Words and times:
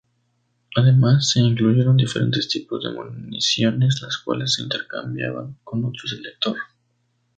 Además 0.75 1.29
se 1.29 1.41
incluyeron 1.41 1.95
diferentes 1.95 2.47
tipos 2.49 2.83
de 2.83 2.89
municiones, 2.89 4.01
las 4.01 4.17
cuales 4.17 4.55
se 4.55 4.63
intercambiaban 4.63 5.59
con 5.63 5.85
otro 5.85 6.07
selector. 6.07 6.57